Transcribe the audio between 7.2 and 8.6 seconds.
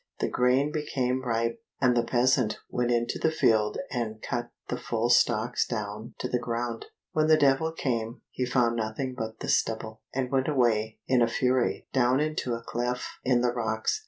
the Devil came, he